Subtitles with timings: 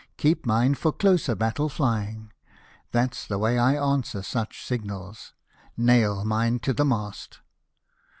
[0.17, 2.33] Keep mine for closer battle flying!
[2.91, 5.35] That's the way I answer such signals.
[5.77, 7.39] Nail mine to the mast